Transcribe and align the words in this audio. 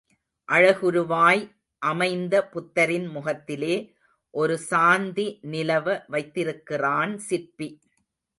அழகுருவாய் 0.49 1.43
அமைந்த 1.81 2.33
புத்தரின் 2.47 3.05
முகத்திலே 3.07 3.75
ஒரு 4.33 4.57
சாந்தி 4.57 5.27
நிலவ 5.51 5.95
வைத்திருக்கிறான் 6.07 7.17
சிற்பி. 7.27 7.69